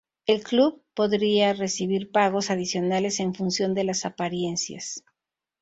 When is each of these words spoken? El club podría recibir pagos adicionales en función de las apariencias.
El 0.25 0.41
club 0.43 0.81
podría 0.95 1.53
recibir 1.53 2.09
pagos 2.11 2.49
adicionales 2.49 3.19
en 3.19 3.35
función 3.35 3.75
de 3.75 3.83
las 3.83 4.03
apariencias. 4.03 5.03